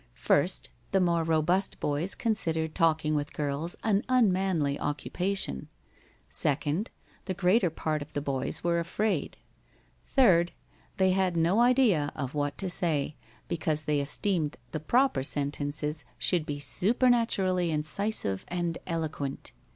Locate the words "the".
0.89-0.99, 7.25-7.35, 8.13-8.19, 14.71-14.79